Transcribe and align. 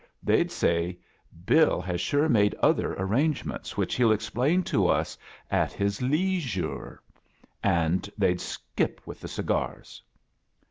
They'd 0.23 0.49
say, 0.49 0.97
'Bill 1.45 1.79
has 1.79 2.01
sure 2.01 2.27
made 2.27 2.55
other 2.55 2.95
arrange 2.95 3.45
ments, 3.45 3.77
which 3.77 3.95
hell 3.97 4.11
explain 4.11 4.63
to 4.63 4.87
us 4.87 5.15
at 5.51 5.71
his 5.73 6.01
lees 6.01 6.55
yure.* 6.55 7.03
And 7.61 8.09
they'd 8.17 8.41
skip 8.41 8.99
with 9.05 9.19
the 9.21 9.27
cigars." 9.27 10.01